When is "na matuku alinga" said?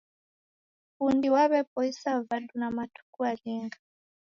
2.59-3.77